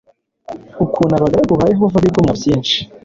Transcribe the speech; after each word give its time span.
ukuntu 0.85 1.13
abagaragu 1.15 1.53
ba 1.59 1.65
Yehova 1.73 1.97
bigomwa 2.05 2.31
byinshi. 2.39 2.77